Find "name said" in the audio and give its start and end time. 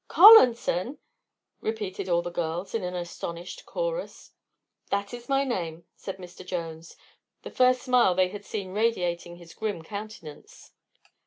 5.43-6.17